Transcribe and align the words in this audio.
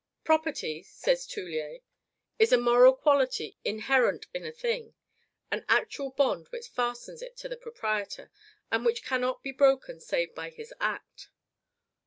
"Property," 0.23 0.81
says 0.81 1.27
Toullier, 1.27 1.81
"is 2.39 2.51
a 2.51 2.57
MORAL 2.57 2.95
QUALITY 2.95 3.59
inherent 3.63 4.25
in 4.33 4.43
a 4.43 4.51
thing; 4.51 4.95
AN 5.51 5.63
ACTUAL 5.69 6.13
BOND 6.17 6.47
which 6.47 6.69
fastens 6.69 7.21
it 7.21 7.37
to 7.37 7.47
the 7.47 7.55
proprietor, 7.55 8.31
and 8.71 8.83
which 8.83 9.03
cannot 9.05 9.43
be 9.43 9.51
broken 9.51 9.99
save 9.99 10.33
by 10.33 10.49
his 10.49 10.73
act." 10.79 11.29